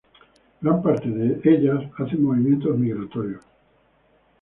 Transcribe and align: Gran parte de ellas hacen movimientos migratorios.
Gran 0.61 0.81
parte 0.81 1.09
de 1.11 1.39
ellas 1.47 1.87
hacen 1.95 2.23
movimientos 2.23 2.75
migratorios. 2.75 3.43